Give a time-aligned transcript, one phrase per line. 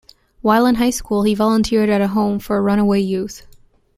[0.41, 3.45] While in high school, he volunteered at a home for runaway youth.